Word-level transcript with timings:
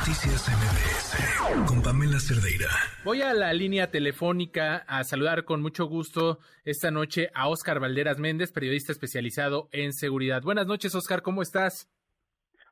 Noticias 0.00 0.48
MBS 0.48 1.68
con 1.68 1.82
Pamela 1.82 2.18
Cerdeira. 2.18 2.70
Voy 3.04 3.20
a 3.20 3.34
la 3.34 3.52
línea 3.52 3.90
telefónica 3.90 4.82
a 4.88 5.04
saludar 5.04 5.44
con 5.44 5.60
mucho 5.60 5.84
gusto 5.84 6.38
esta 6.64 6.90
noche 6.90 7.28
a 7.34 7.48
Óscar 7.48 7.80
Valderas 7.80 8.18
Méndez, 8.18 8.50
periodista 8.50 8.92
especializado 8.92 9.68
en 9.72 9.92
seguridad. 9.92 10.40
Buenas 10.40 10.66
noches, 10.66 10.94
Óscar, 10.94 11.20
¿cómo 11.20 11.42
estás? 11.42 11.86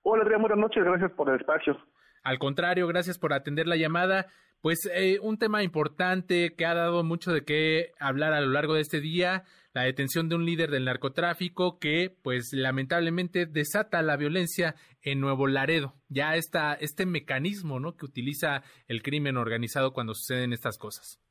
Hola, 0.04 0.22
Adrián, 0.22 0.40
buenas 0.40 0.58
noches, 0.58 0.82
gracias 0.82 1.10
por 1.12 1.28
el 1.28 1.38
espacio. 1.38 1.76
Al 2.22 2.38
contrario, 2.38 2.86
gracias 2.86 3.18
por 3.18 3.34
atender 3.34 3.66
la 3.66 3.76
llamada. 3.76 4.28
Pues 4.62 4.88
eh, 4.90 5.18
un 5.20 5.36
tema 5.36 5.62
importante 5.62 6.54
que 6.56 6.64
ha 6.64 6.72
dado 6.72 7.04
mucho 7.04 7.30
de 7.32 7.44
qué 7.44 7.92
hablar 8.00 8.32
a 8.32 8.40
lo 8.40 8.48
largo 8.48 8.72
de 8.72 8.80
este 8.80 9.02
día, 9.02 9.44
la 9.78 9.84
detención 9.84 10.28
de 10.28 10.34
un 10.34 10.44
líder 10.44 10.70
del 10.70 10.86
narcotráfico 10.86 11.78
que, 11.78 12.10
pues 12.24 12.50
lamentablemente, 12.52 13.46
desata 13.46 14.02
la 14.02 14.16
violencia 14.16 14.74
en 15.02 15.20
Nuevo 15.20 15.46
Laredo. 15.46 15.94
Ya 16.08 16.34
está 16.34 16.74
este 16.74 17.06
mecanismo, 17.06 17.78
¿no? 17.78 17.96
Que 17.96 18.04
utiliza 18.04 18.64
el 18.88 19.02
crimen 19.02 19.36
organizado 19.36 19.92
cuando 19.92 20.14
suceden 20.14 20.52
estas 20.52 20.78
cosas. 20.78 21.22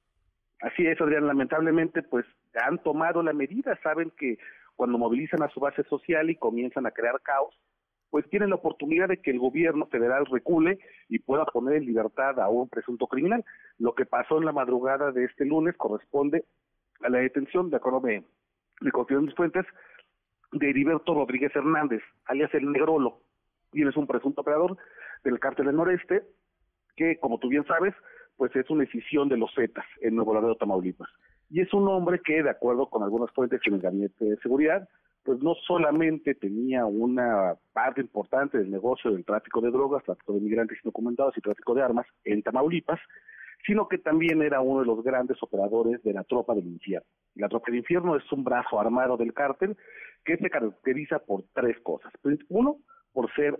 Así 0.61 0.87
es, 0.87 1.01
Adrián. 1.01 1.27
Lamentablemente, 1.27 2.03
pues 2.03 2.25
han 2.53 2.81
tomado 2.83 3.21
la 3.21 3.33
medida. 3.33 3.77
Saben 3.83 4.13
que 4.17 4.37
cuando 4.77 4.97
movilizan 4.97 5.43
a 5.43 5.49
su 5.49 5.59
base 5.59 5.83
social 5.83 6.29
y 6.29 6.37
comienzan 6.37 6.85
a 6.85 6.91
crear 6.91 7.19
caos, 7.21 7.53
pues 8.09 8.29
tienen 8.29 8.51
la 8.51 8.55
oportunidad 8.55 9.09
de 9.09 9.17
que 9.17 9.31
el 9.31 9.39
gobierno 9.39 9.87
federal 9.87 10.25
recule 10.25 10.79
y 11.09 11.19
pueda 11.19 11.43
poner 11.43 11.75
en 11.75 11.85
libertad 11.85 12.39
a 12.39 12.47
un 12.47 12.69
presunto 12.69 13.07
criminal. 13.07 13.43
Lo 13.77 13.93
que 13.93 14.05
pasó 14.05 14.37
en 14.37 14.45
la 14.45 14.53
madrugada 14.53 15.11
de 15.11 15.25
este 15.25 15.43
lunes 15.43 15.75
corresponde 15.75 16.45
a 17.01 17.09
la 17.09 17.19
detención, 17.19 17.69
de 17.69 17.75
acuerdo 17.75 17.99
de, 18.81 18.91
de 19.15 19.21
mis 19.21 19.35
fuentes, 19.35 19.65
de 20.51 20.69
Heriberto 20.69 21.13
Rodríguez 21.13 21.55
Hernández, 21.55 22.01
alias 22.25 22.53
el 22.53 22.71
Negrolo, 22.71 23.19
y 23.73 23.81
él 23.81 23.89
es 23.89 23.97
un 23.97 24.07
presunto 24.07 24.41
operador 24.41 24.77
del 25.23 25.39
cártel 25.39 25.67
del 25.67 25.75
noreste, 25.75 26.23
que 26.95 27.17
como 27.19 27.37
tú 27.37 27.49
bien 27.49 27.65
sabes, 27.65 27.93
pues 28.37 28.55
es 28.55 28.69
una 28.69 28.83
decisión 28.83 29.29
de 29.29 29.37
los 29.37 29.53
Zetas 29.53 29.85
en 30.01 30.15
Nuevo 30.15 30.33
Laredo, 30.33 30.55
Tamaulipas. 30.55 31.09
Y 31.49 31.61
es 31.61 31.73
un 31.73 31.87
hombre 31.87 32.21
que, 32.23 32.43
de 32.43 32.49
acuerdo 32.49 32.89
con 32.89 33.03
algunas 33.03 33.31
fuentes 33.31 33.61
en 33.65 33.75
el 33.75 33.81
gabinete 33.81 34.25
de 34.25 34.37
seguridad, 34.37 34.87
pues 35.23 35.39
no 35.41 35.55
solamente 35.55 36.35
tenía 36.35 36.85
una 36.85 37.55
parte 37.73 38.01
importante 38.01 38.57
del 38.57 38.71
negocio 38.71 39.11
del 39.11 39.25
tráfico 39.25 39.59
de 39.59 39.71
drogas, 39.71 40.03
tráfico 40.03 40.33
de 40.33 40.39
migrantes 40.39 40.77
indocumentados 40.83 41.37
y 41.37 41.41
tráfico 41.41 41.73
de 41.73 41.81
armas 41.81 42.07
en 42.23 42.41
Tamaulipas, 42.43 42.99
sino 43.65 43.87
que 43.87 43.97
también 43.97 44.41
era 44.41 44.61
uno 44.61 44.81
de 44.81 44.85
los 44.85 45.03
grandes 45.03 45.41
operadores 45.41 46.01
de 46.03 46.13
la 46.13 46.23
Tropa 46.23 46.55
del 46.55 46.67
Infierno. 46.67 47.07
Y 47.35 47.41
la 47.41 47.49
Tropa 47.49 47.65
del 47.67 47.79
Infierno 47.79 48.15
es 48.15 48.31
un 48.31 48.43
brazo 48.43 48.79
armado 48.79 49.17
del 49.17 49.33
cártel 49.33 49.75
que 50.23 50.37
se 50.37 50.49
caracteriza 50.49 51.19
por 51.19 51.43
tres 51.53 51.77
cosas. 51.81 52.11
Uno, 52.49 52.77
por 53.13 53.33
ser 53.33 53.59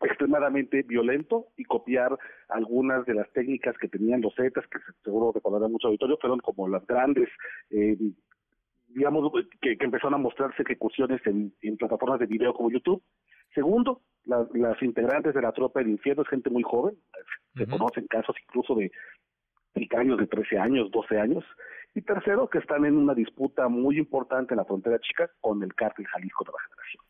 extremadamente 0.00 0.82
violento 0.82 1.46
y 1.56 1.64
copiar 1.64 2.18
algunas 2.48 3.06
de 3.06 3.14
las 3.14 3.30
técnicas 3.32 3.76
que 3.78 3.88
tenían 3.88 4.20
los 4.20 4.34
Zetas, 4.34 4.66
que 4.66 4.78
seguro 5.02 5.32
recordarán 5.32 5.72
mucho 5.72 5.88
auditorio, 5.88 6.18
fueron 6.20 6.38
como 6.40 6.68
las 6.68 6.86
grandes 6.86 7.28
eh, 7.70 7.96
digamos, 8.96 9.30
que, 9.60 9.76
empezaron 9.78 10.14
a 10.14 10.18
mostrarse 10.18 10.62
ejecuciones 10.62 11.20
en, 11.26 11.52
plataformas 11.76 12.18
de 12.18 12.26
video 12.26 12.54
como 12.54 12.70
YouTube. 12.70 13.02
Segundo, 13.54 14.00
las 14.24 14.82
integrantes 14.82 15.34
de 15.34 15.42
la 15.42 15.52
tropa 15.52 15.80
del 15.80 15.90
infierno 15.90 16.22
es 16.22 16.28
gente 16.28 16.50
muy 16.50 16.62
joven, 16.62 16.96
se 17.54 17.66
conocen 17.66 18.06
casos 18.06 18.34
incluso 18.46 18.74
de 18.74 18.90
sicarios 19.76 20.18
de 20.18 20.26
13 20.26 20.58
años, 20.58 20.90
12 20.90 21.18
años. 21.18 21.44
Y 21.94 22.02
tercero, 22.02 22.48
que 22.48 22.58
están 22.58 22.84
en 22.84 22.96
una 22.96 23.14
disputa 23.14 23.68
muy 23.68 23.98
importante 23.98 24.54
en 24.54 24.58
la 24.58 24.64
frontera 24.64 24.98
chica 25.00 25.30
con 25.40 25.62
el 25.62 25.74
cártel 25.74 26.06
Jalisco 26.06 26.44
la 26.44 26.62
Generación. 26.64 27.04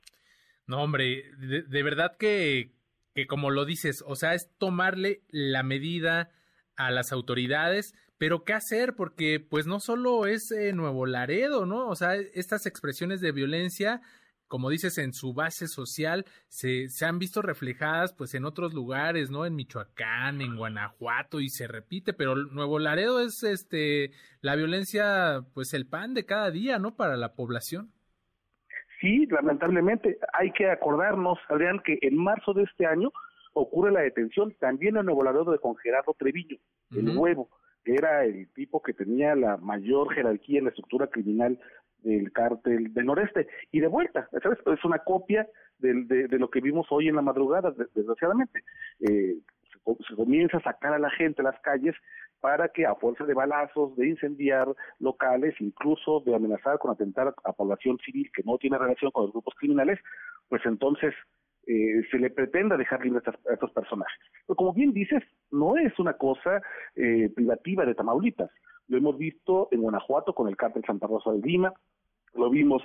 No, 0.67 0.83
hombre, 0.83 1.25
de, 1.39 1.83
verdad 1.83 2.17
que, 2.19 2.73
que 3.15 3.27
como 3.27 3.51
lo 3.51 3.65
dices, 3.65 4.05
o 4.07 4.17
sea, 4.17 4.35
es 4.35 4.51
tomarle 4.59 5.23
la 5.29 5.63
medida 5.63 6.31
a 6.77 6.91
las 6.91 7.13
autoridades, 7.13 7.95
pero 8.19 8.45
¿qué 8.45 8.53
hacer? 8.53 8.95
Porque 8.95 9.41
pues 9.41 9.67
no 9.67 9.81
solo 9.81 10.27
es 10.27 10.51
eh, 10.51 10.73
Nuevo 10.73 11.07
Laredo, 11.07 11.67
¿no? 11.67 11.89
O 11.89 11.95
sea, 11.97 12.15
estas 12.15 12.67
expresiones 12.67 13.21
de 13.21 13.33
violencia, 13.33 14.01
como 14.49 14.71
dices, 14.71 14.99
en 14.99 15.13
su 15.13 15.35
base 15.35 15.67
social, 15.67 16.25
se, 16.49 16.89
se 16.89 17.05
han 17.05 17.19
visto 17.19 17.43
reflejadas 17.43 18.13
pues 18.13 18.35
en 18.35 18.45
otros 18.45 18.75
lugares, 18.75 19.31
¿no? 19.31 19.45
En 19.45 19.55
Michoacán, 19.55 20.41
en 20.41 20.57
Guanajuato, 20.57 21.41
y 21.41 21.49
se 21.49 21.67
repite, 21.67 22.13
pero 22.13 22.37
Nuevo 22.37 22.79
Laredo 22.79 23.21
es 23.21 23.43
este 23.43 24.13
la 24.41 24.57
violencia, 24.57 25.43
pues 25.55 25.75
el 25.75 25.87
pan 25.87 26.15
de 26.15 26.25
cada 26.25 26.51
día, 26.51 26.79
¿no? 26.79 26.97
Para 26.97 27.17
la 27.17 27.35
población. 27.35 27.93
Sí, 29.01 29.27
lamentablemente. 29.27 30.19
Hay 30.33 30.53
que 30.53 30.71
acordarnos, 30.71 31.39
Adrián, 31.49 31.81
que 31.85 31.99
en 32.01 32.17
marzo 32.17 32.55
de 32.55 32.63
este 32.63 32.87
año 32.87 33.13
ocurre 33.53 33.93
la 33.93 34.01
detención 34.01 34.55
también 34.59 34.97
en 34.97 35.07
Nuevo 35.07 35.25
Laredo 35.25 35.53
de 35.53 35.59
con 35.59 35.77
Gerardo 35.77 36.15
Treviño, 36.19 36.59
el 36.91 37.17
huevo, 37.17 37.49
que 37.85 37.95
era 37.95 38.25
el 38.25 38.49
tipo 38.53 38.83
que 38.83 38.93
tenía 38.93 39.35
la 39.35 39.57
mayor 39.57 40.15
jerarquía 40.15 40.59
en 40.59 40.65
la 40.65 40.71
estructura 40.71 41.07
criminal 41.07 41.59
del 42.07 42.33
cártel 42.33 42.95
del 42.95 43.07
noreste. 43.07 43.49
Y 43.73 43.81
de 43.81 43.89
vuelta, 43.89 44.29
¿sabes? 44.43 44.59
Es 44.67 44.85
una 44.85 45.01
copia 45.01 45.47
de, 45.79 46.05
de, 46.05 46.39
lo 46.39 46.49
que 46.51 46.61
vimos 46.61 46.87
hoy 46.91 47.09
en 47.09 47.17
la 47.17 47.23
madrugada, 47.23 47.75
desgraciadamente. 47.95 48.63
Eh, 49.01 49.37
se, 50.09 50.17
comienza 50.17 50.59
a 50.59 50.63
sacar 50.63 50.95
a 50.95 50.99
la 50.99 51.11
gente 51.11 51.43
a 51.43 51.45
las 51.45 51.61
calles 51.61 51.95
para 52.41 52.69
que 52.69 52.87
a 52.87 52.95
fuerza 52.95 53.25
de 53.25 53.35
balazos, 53.35 53.97
de 53.97 54.09
incendiar 54.09 54.69
locales, 54.99 55.55
incluso 55.61 56.21
de 56.21 56.35
amenazar 56.35 56.79
con 56.79 56.91
atentar 56.91 57.35
a 57.45 57.53
población 57.53 57.99
civil 58.05 58.31
que 58.35 58.43
no 58.45 58.59
tiene 58.59 58.79
relación 58.79 59.11
con 59.11 59.25
los 59.25 59.33
grupos 59.33 59.55
criminales, 59.55 59.99
pues 60.49 60.63
entonces 60.65 61.15
eh, 61.67 62.03
se 62.11 62.19
le 62.19 62.31
pretenda 62.31 62.77
dejar 62.77 63.05
libre 63.05 63.23
a, 63.27 63.53
estos 63.53 63.73
personajes. 63.73 64.19
Pero 64.47 64.57
como 64.57 64.73
bien 64.73 64.93
dices, 64.93 65.23
no 65.51 65.77
es 65.77 65.99
una 65.99 66.15
cosa 66.15 66.63
eh, 66.95 67.31
privativa 67.35 67.85
de 67.85 67.95
Tamaulipas. 67.95 68.51
Lo 68.89 68.99
hemos 68.99 69.19
visto 69.19 69.69
en 69.73 69.83
Guanajuato 69.83 70.35
con 70.35 70.47
el 70.49 70.57
cártel 70.57 70.85
Santa 70.87 71.09
Rosa 71.09 71.33
de 71.33 71.41
Lima, 71.41 71.73
lo 72.37 72.51
vimos 72.51 72.83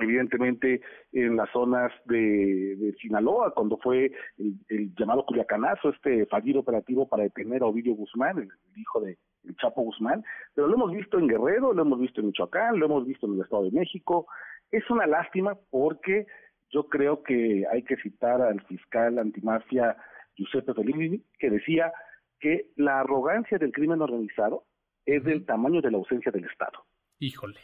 evidentemente 0.00 0.80
en 1.12 1.36
las 1.36 1.50
zonas 1.50 1.92
de, 2.06 2.94
Sinaloa, 3.00 3.52
cuando 3.52 3.76
fue 3.78 4.12
el, 4.38 4.94
llamado 4.94 5.26
Culiacanazo, 5.26 5.90
este 5.90 6.26
fallido 6.26 6.60
operativo 6.60 7.08
para 7.08 7.24
detener 7.24 7.62
a 7.62 7.66
Ovidio 7.66 7.94
Guzmán, 7.94 8.38
el, 8.38 8.48
hijo 8.76 9.00
de 9.00 9.18
el 9.44 9.56
Chapo 9.56 9.82
Guzmán, 9.82 10.24
pero 10.54 10.68
lo 10.68 10.74
hemos 10.74 10.92
visto 10.92 11.18
en 11.18 11.26
Guerrero, 11.26 11.72
lo 11.72 11.82
hemos 11.82 11.98
visto 11.98 12.20
en 12.20 12.28
Michoacán, 12.28 12.78
lo 12.78 12.86
hemos 12.86 13.04
visto 13.06 13.26
en 13.26 13.34
el 13.34 13.40
Estado 13.40 13.64
de 13.64 13.72
México. 13.72 14.26
Es 14.70 14.88
una 14.88 15.04
lástima 15.06 15.58
porque 15.70 16.26
yo 16.70 16.88
creo 16.88 17.24
que 17.24 17.64
hay 17.70 17.82
que 17.82 17.96
citar 17.96 18.40
al 18.40 18.60
fiscal 18.66 19.18
antimafia 19.18 19.96
Giuseppe 20.36 20.74
Fellini, 20.74 21.22
que 21.38 21.50
decía 21.50 21.92
que 22.38 22.70
la 22.76 23.00
arrogancia 23.00 23.58
del 23.58 23.72
crimen 23.72 24.00
organizado 24.00 24.64
es 25.04 25.24
del 25.24 25.44
tamaño 25.44 25.80
de 25.80 25.90
la 25.90 25.98
ausencia 25.98 26.30
del 26.30 26.44
Estado. 26.44 26.84
Híjole, 27.18 27.58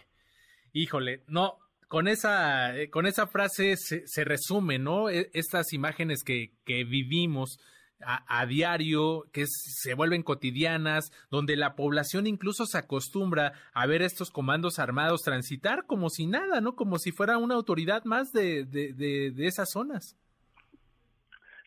híjole, 0.73 1.23
no, 1.27 1.59
con 1.89 2.09
esa, 2.09 2.77
eh, 2.77 2.91
con 2.91 3.07
esa 3.07 3.27
frase 3.27 3.77
se, 3.77 4.07
se 4.07 4.25
resume, 4.25 4.79
¿no? 4.79 5.09
E, 5.09 5.31
estas 5.33 5.73
imágenes 5.73 6.23
que, 6.23 6.53
que 6.65 6.85
vivimos 6.85 7.59
a, 8.01 8.47
diario, 8.47 9.25
que 9.33 9.45
se 9.47 9.95
vuelven 9.95 10.23
cotidianas, 10.23 11.11
donde 11.31 11.57
la 11.57 11.75
población 11.75 12.27
incluso 12.27 12.65
se 12.65 12.79
acostumbra 12.79 13.53
a 13.73 13.87
ver 13.87 14.03
estos 14.03 14.31
comandos 14.31 14.79
armados 14.79 15.23
transitar 15.23 15.85
como 15.87 16.09
si 16.09 16.27
nada, 16.27 16.61
¿no? 16.61 16.77
Como 16.77 16.99
si 16.99 17.11
fuera 17.11 17.39
una 17.39 17.55
autoridad 17.55 18.05
más 18.05 18.33
de, 18.33 18.65
de, 18.65 18.93
de, 18.93 19.47
esas 19.47 19.71
zonas. 19.73 20.17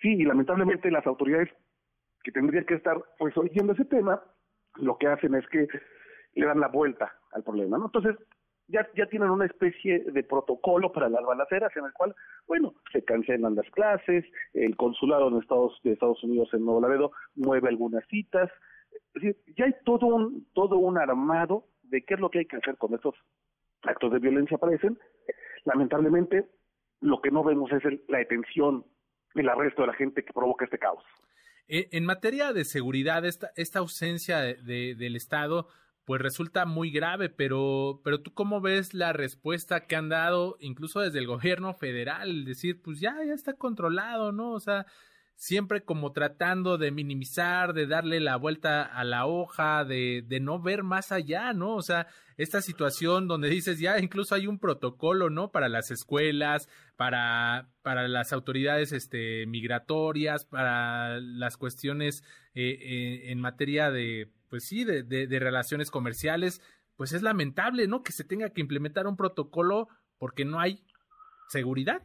Sí, 0.01 0.09
y 0.09 0.23
lamentablemente 0.23 0.89
las 0.89 1.05
autoridades 1.05 1.49
que 2.23 2.31
tendrían 2.31 2.65
que 2.65 2.75
estar 2.75 2.97
pues 3.17 3.35
oyendo 3.37 3.73
ese 3.73 3.85
tema, 3.85 4.23
lo 4.75 4.97
que 4.97 5.07
hacen 5.07 5.35
es 5.35 5.45
que 5.47 5.67
le 6.35 6.45
dan 6.45 6.59
la 6.59 6.69
vuelta 6.69 7.11
al 7.33 7.43
problema, 7.43 7.77
¿no? 7.77 7.85
Entonces, 7.85 8.15
ya, 8.71 8.87
ya 8.95 9.05
tienen 9.05 9.29
una 9.29 9.45
especie 9.45 9.99
de 9.99 10.23
protocolo 10.23 10.91
para 10.91 11.09
las 11.09 11.23
balaceras 11.23 11.75
en 11.75 11.85
el 11.85 11.93
cual, 11.93 12.15
bueno, 12.47 12.73
se 12.91 13.03
cancelan 13.03 13.55
las 13.55 13.69
clases, 13.71 14.25
el 14.53 14.75
consulado 14.75 15.27
en 15.27 15.37
Estados, 15.37 15.79
de 15.83 15.93
Estados 15.93 16.23
Unidos 16.23 16.49
en 16.53 16.65
Nuevo 16.65 16.81
Laredo 16.81 17.11
mueve 17.35 17.69
algunas 17.69 18.05
citas, 18.07 18.49
es 19.13 19.21
decir, 19.21 19.37
ya 19.57 19.65
hay 19.65 19.75
todo 19.85 20.07
un, 20.07 20.47
todo 20.53 20.77
un 20.77 20.97
armado 20.97 21.65
de 21.83 22.03
qué 22.03 22.15
es 22.15 22.19
lo 22.19 22.29
que 22.29 22.39
hay 22.39 22.45
que 22.45 22.57
hacer 22.57 22.77
con 22.77 22.93
estos 22.93 23.15
actos 23.83 24.11
de 24.13 24.19
violencia 24.19 24.57
aparecen. 24.57 24.97
Lamentablemente, 25.65 26.45
lo 27.01 27.21
que 27.21 27.31
no 27.31 27.43
vemos 27.43 27.71
es 27.71 27.83
la 28.07 28.19
detención, 28.19 28.85
el 29.35 29.49
arresto 29.49 29.81
de 29.81 29.87
la 29.87 29.93
gente 29.93 30.23
que 30.23 30.33
provoca 30.33 30.65
este 30.65 30.79
caos. 30.79 31.03
Eh, 31.67 31.89
en 31.91 32.05
materia 32.05 32.53
de 32.53 32.65
seguridad, 32.65 33.25
esta, 33.25 33.51
esta 33.55 33.79
ausencia 33.79 34.39
de, 34.39 34.95
del 34.95 35.15
Estado 35.15 35.67
pues 36.11 36.21
resulta 36.21 36.65
muy 36.65 36.91
grave, 36.91 37.29
pero, 37.29 38.01
pero 38.03 38.19
tú 38.19 38.33
cómo 38.33 38.59
ves 38.59 38.93
la 38.93 39.13
respuesta 39.13 39.85
que 39.85 39.95
han 39.95 40.09
dado 40.09 40.57
incluso 40.59 40.99
desde 40.99 41.19
el 41.19 41.25
gobierno 41.25 41.73
federal, 41.73 42.43
decir, 42.43 42.81
pues 42.81 42.99
ya, 42.99 43.15
ya 43.25 43.33
está 43.33 43.53
controlado, 43.53 44.33
¿no? 44.33 44.51
O 44.51 44.59
sea, 44.59 44.85
siempre 45.35 45.85
como 45.85 46.11
tratando 46.11 46.77
de 46.77 46.91
minimizar, 46.91 47.71
de 47.71 47.87
darle 47.87 48.19
la 48.19 48.35
vuelta 48.35 48.83
a 48.83 49.05
la 49.05 49.25
hoja, 49.25 49.85
de, 49.85 50.25
de 50.27 50.41
no 50.41 50.61
ver 50.61 50.83
más 50.83 51.13
allá, 51.13 51.53
¿no? 51.53 51.75
O 51.75 51.81
sea, 51.81 52.07
esta 52.35 52.61
situación 52.61 53.29
donde 53.29 53.47
dices 53.47 53.79
ya 53.79 53.97
incluso 53.97 54.35
hay 54.35 54.47
un 54.47 54.59
protocolo, 54.59 55.29
¿no? 55.29 55.49
Para 55.53 55.69
las 55.69 55.91
escuelas, 55.91 56.67
para, 56.97 57.69
para 57.83 58.09
las 58.09 58.33
autoridades 58.33 58.91
este, 58.91 59.45
migratorias, 59.45 60.43
para 60.43 61.21
las 61.21 61.55
cuestiones 61.55 62.21
eh, 62.53 62.77
eh, 62.81 63.31
en 63.31 63.39
materia 63.39 63.91
de, 63.91 64.29
pues 64.51 64.65
sí, 64.65 64.83
de, 64.83 65.01
de, 65.01 65.27
de 65.27 65.39
relaciones 65.39 65.89
comerciales, 65.89 66.61
pues 66.97 67.13
es 67.13 67.23
lamentable, 67.23 67.87
¿no? 67.87 68.03
Que 68.03 68.11
se 68.11 68.25
tenga 68.25 68.49
que 68.49 68.59
implementar 68.59 69.07
un 69.07 69.15
protocolo 69.15 69.87
porque 70.19 70.43
no 70.43 70.59
hay 70.59 70.83
seguridad. 71.47 72.01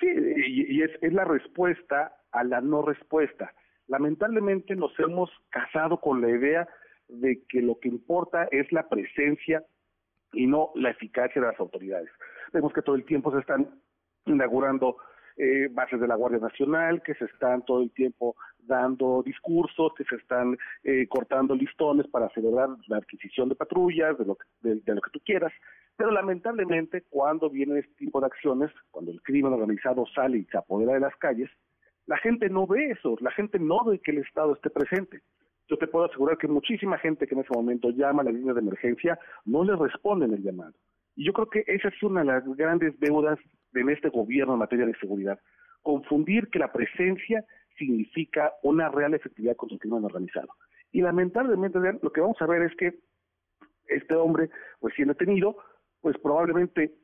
Sí, 0.00 0.08
y, 0.08 0.82
es, 0.82 0.90
es 1.00 1.12
la 1.12 1.24
respuesta 1.24 2.16
a 2.32 2.42
la 2.42 2.60
no 2.60 2.82
respuesta. 2.82 3.54
Lamentablemente 3.86 4.74
nos 4.74 4.92
hemos 4.98 5.30
casado 5.50 6.00
con 6.00 6.20
la 6.20 6.30
idea 6.30 6.68
de 7.06 7.44
que 7.48 7.62
lo 7.62 7.78
que 7.78 7.88
importa 7.88 8.48
es 8.50 8.70
la 8.72 8.88
presencia 8.88 9.64
y 10.32 10.48
no 10.48 10.72
la 10.74 10.90
eficacia 10.90 11.40
de 11.40 11.46
las 11.46 11.60
autoridades. 11.60 12.10
Vemos 12.52 12.72
que 12.72 12.82
todo 12.82 12.96
el 12.96 13.04
tiempo 13.04 13.32
se 13.32 13.38
están 13.38 13.80
inaugurando 14.26 14.96
eh, 15.38 15.68
bases 15.70 16.00
de 16.00 16.08
la 16.08 16.16
Guardia 16.16 16.40
Nacional, 16.40 17.00
que 17.02 17.14
se 17.14 17.26
están 17.26 17.64
todo 17.64 17.82
el 17.82 17.92
tiempo 17.92 18.34
dando 18.58 19.22
discursos, 19.22 19.92
que 19.96 20.04
se 20.04 20.16
están 20.16 20.58
eh, 20.82 21.06
cortando 21.08 21.54
listones 21.54 22.06
para 22.08 22.28
celebrar 22.30 22.68
la 22.88 22.98
adquisición 22.98 23.48
de 23.48 23.54
patrullas, 23.54 24.18
de 24.18 24.24
lo, 24.24 24.34
que, 24.34 24.44
de, 24.62 24.94
lo 24.94 25.00
que 25.00 25.10
tú 25.10 25.20
quieras. 25.24 25.52
Pero 25.96 26.10
lamentablemente 26.10 27.02
cuando 27.08 27.48
viene 27.48 27.78
este 27.78 27.94
tipo 27.94 28.20
de 28.20 28.26
acciones, 28.26 28.70
cuando 28.90 29.10
el 29.12 29.22
crimen 29.22 29.52
organizado 29.52 30.04
sale 30.14 30.38
y 30.38 30.44
se 30.44 30.58
apodera 30.58 30.94
de 30.94 31.00
las 31.00 31.16
calles, 31.16 31.50
la 32.06 32.18
gente 32.18 32.48
no 32.48 32.66
ve 32.66 32.90
eso, 32.90 33.16
la 33.20 33.30
gente 33.30 33.58
no 33.58 33.84
ve 33.84 34.00
que 34.00 34.10
el 34.10 34.18
Estado 34.18 34.54
esté 34.54 34.70
presente. 34.70 35.20
Yo 35.68 35.76
te 35.76 35.86
puedo 35.86 36.06
asegurar 36.06 36.38
que 36.38 36.48
muchísima 36.48 36.98
gente 36.98 37.26
que 37.26 37.34
en 37.34 37.42
ese 37.42 37.54
momento 37.54 37.90
llama 37.90 38.22
a 38.22 38.24
la 38.24 38.32
línea 38.32 38.54
de 38.54 38.60
emergencia 38.60 39.18
no 39.44 39.62
le 39.62 39.76
responden 39.76 40.32
el 40.32 40.42
llamado. 40.42 40.72
Y 41.14 41.24
yo 41.24 41.32
creo 41.32 41.50
que 41.50 41.64
esa 41.66 41.88
es 41.88 42.02
una 42.02 42.20
de 42.20 42.26
las 42.26 42.44
grandes 42.56 42.98
deudas 43.00 43.38
de 43.72 43.92
este 43.92 44.08
gobierno 44.08 44.54
en 44.54 44.58
materia 44.60 44.86
de 44.86 44.94
seguridad. 44.96 45.38
Confundir 45.82 46.48
que 46.48 46.58
la 46.58 46.72
presencia 46.72 47.44
significa 47.76 48.52
una 48.62 48.88
real 48.88 49.14
efectividad 49.14 49.56
contra 49.56 49.74
el 49.74 49.80
crimen 49.80 50.04
organizado. 50.04 50.48
Y 50.92 51.00
lamentablemente 51.00 51.78
lo 52.02 52.12
que 52.12 52.20
vamos 52.20 52.40
a 52.40 52.46
ver 52.46 52.62
es 52.62 52.74
que 52.76 52.98
este 53.86 54.14
hombre, 54.14 54.50
pues 54.80 54.94
siendo 54.94 55.14
detenido, 55.14 55.56
pues 56.00 56.16
probablemente 56.18 56.94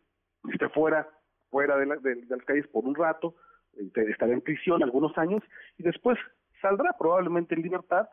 esté 0.53 0.69
fuera, 0.71 1.09
fuera 1.51 1.77
de, 1.77 1.87
de, 1.87 2.27
las 2.29 2.45
calles 2.45 2.67
por 2.69 2.85
un 2.85 2.95
rato, 2.95 3.35
este, 3.77 4.11
estará 4.11 4.33
en 4.33 4.41
prisión 4.41 4.83
algunos 4.83 5.17
años 5.19 5.43
y 5.79 5.83
después 5.83 6.19
saldrá 6.61 6.95
probablemente 6.99 7.55
en 7.55 7.63
libertad, 7.63 8.09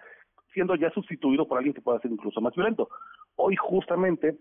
siendo 0.53 0.75
ya 0.75 0.89
sustituido 0.91 1.47
por 1.47 1.57
alguien 1.57 1.73
que 1.73 1.81
pueda 1.81 1.99
ser 1.99 2.11
incluso 2.11 2.41
más 2.41 2.55
violento. 2.55 2.89
Hoy 3.35 3.55
justamente 3.55 4.37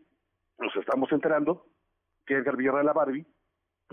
nos 0.58 0.74
estamos 0.76 1.10
enterando 1.12 1.66
que 2.26 2.34
Edgar 2.34 2.56
Villarreal 2.56 2.86
la 2.86 2.92
Barbie 2.92 3.26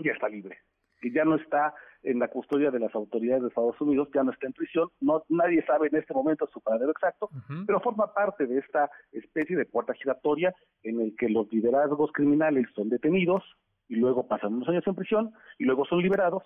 ya 0.04 0.12
está 0.12 0.28
libre 0.28 0.58
que 1.00 1.10
ya 1.10 1.24
no 1.24 1.36
está 1.36 1.74
en 2.02 2.18
la 2.18 2.28
custodia 2.28 2.70
de 2.70 2.78
las 2.78 2.94
autoridades 2.94 3.42
de 3.42 3.48
Estados 3.48 3.80
Unidos, 3.80 4.08
ya 4.14 4.22
no 4.22 4.32
está 4.32 4.46
en 4.46 4.52
prisión, 4.52 4.88
no 5.00 5.24
nadie 5.28 5.64
sabe 5.66 5.88
en 5.88 5.96
este 5.96 6.14
momento 6.14 6.48
su 6.52 6.60
paradero 6.60 6.92
exacto, 6.92 7.28
pero 7.66 7.80
forma 7.80 8.12
parte 8.14 8.46
de 8.46 8.58
esta 8.58 8.90
especie 9.12 9.56
de 9.56 9.66
puerta 9.66 9.94
giratoria 9.94 10.54
en 10.82 11.00
el 11.00 11.16
que 11.16 11.28
los 11.28 11.52
liderazgos 11.52 12.12
criminales 12.12 12.66
son 12.74 12.88
detenidos 12.88 13.42
y 13.88 13.96
luego 13.96 14.28
pasan 14.28 14.54
unos 14.54 14.68
años 14.68 14.86
en 14.86 14.94
prisión 14.94 15.32
y 15.58 15.64
luego 15.64 15.84
son 15.86 16.00
liberados 16.00 16.42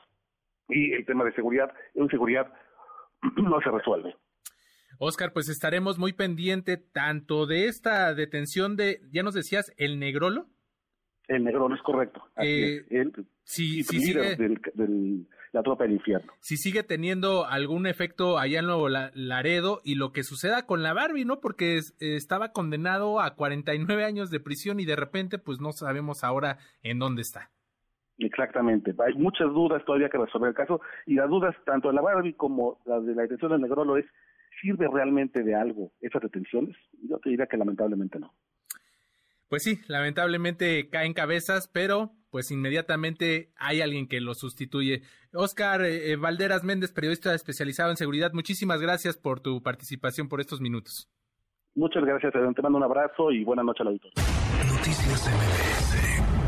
y 0.69 0.93
el 0.93 1.05
tema 1.05 1.25
de 1.25 1.35
seguridad, 1.35 1.73
inseguridad 1.95 2.53
no 3.37 3.61
se 3.61 3.71
resuelve. 3.71 4.17
Oscar, 4.99 5.33
pues 5.33 5.49
estaremos 5.49 5.99
muy 5.99 6.13
pendiente 6.13 6.77
tanto 6.77 7.47
de 7.47 7.67
esta 7.67 8.15
detención 8.15 8.77
de, 8.77 9.01
ya 9.11 9.23
nos 9.23 9.35
decías, 9.35 9.73
el 9.77 9.99
Negrolo. 9.99 10.47
El 11.29 11.45
Negrolo 11.45 11.75
es 11.75 11.83
correcto. 11.83 12.23
Eh, 12.37 12.85
si, 13.45 13.83
sigue, 13.85 14.37
del, 14.37 15.27
la 15.53 15.63
tropa 15.63 15.85
del 15.85 15.95
infierno. 15.95 16.33
Si 16.41 16.57
sigue 16.57 16.83
teniendo 16.83 17.47
algún 17.47 17.87
efecto 17.87 18.39
allá 18.39 18.61
en 18.61 18.67
Nuevo 18.67 18.89
Laredo 18.89 19.81
y 19.85 19.95
lo 19.95 20.13
que 20.13 20.25
suceda 20.25 20.67
con 20.67 20.83
la 20.83 20.93
Barbie, 20.93 21.25
¿no? 21.25 21.41
Porque 21.41 21.81
estaba 22.01 22.53
condenado 22.53 23.21
a 23.21 23.35
49 23.35 24.05
años 24.05 24.31
de 24.31 24.41
prisión 24.41 24.81
y 24.81 24.85
de 24.85 24.97
repente 24.97 25.39
pues 25.39 25.61
no 25.61 25.73
sabemos 25.73 26.25
ahora 26.25 26.59
en 26.83 26.99
dónde 26.99 27.23
está. 27.23 27.51
Exactamente, 28.19 28.95
hay 29.05 29.15
muchas 29.15 29.49
dudas 29.49 29.85
todavía 29.85 30.09
que 30.09 30.19
resolver 30.19 30.51
el 30.51 30.55
caso 30.55 30.81
y 31.07 31.15
las 31.15 31.29
dudas 31.29 31.57
tanto 31.65 31.89
de 31.89 31.95
la 31.95 32.03
Barbie 32.03 32.35
como 32.35 32.79
las 32.85 33.05
de 33.05 33.15
la 33.15 33.23
detención 33.23 33.53
del 33.53 33.63
Negrolo 33.63 33.97
es, 33.97 34.05
¿sirve 34.61 34.87
realmente 34.93 35.43
de 35.43 35.55
algo 35.55 35.93
esas 36.01 36.23
detenciones? 36.23 36.77
Yo 37.09 37.19
te 37.19 37.31
diría 37.31 37.47
que 37.47 37.57
lamentablemente 37.57 38.19
no. 38.19 38.33
Pues 39.53 39.65
sí, 39.65 39.81
lamentablemente 39.87 40.89
caen 40.89 41.13
cabezas, 41.13 41.69
pero 41.69 42.13
pues 42.31 42.51
inmediatamente 42.51 43.53
hay 43.59 43.83
alguien 43.83 44.09
que 44.09 44.23
lo 44.23 44.33
sustituye. 44.33 45.03
Oscar 45.35 45.83
eh, 45.83 46.11
eh, 46.11 46.17
Valderas 46.17 46.65
Méndez, 46.65 46.91
periodista 46.91 47.35
especializado 47.35 47.91
en 47.91 47.99
seguridad, 47.99 48.33
muchísimas 48.33 48.81
gracias 48.81 49.19
por 49.19 49.41
tu 49.41 49.63
participación 49.63 50.31
por 50.31 50.41
estos 50.41 50.63
minutos. 50.63 51.11
Muchas 51.75 52.03
gracias, 52.03 52.33
te 52.33 52.63
mando 52.63 52.79
un 52.79 52.85
abrazo 52.85 53.31
y 53.31 53.45
buena 53.45 53.63
noche 53.63 53.83
al 53.83 53.89
auditorio. 53.89 54.15
Noticias 54.75 55.29
MBS 55.29 56.42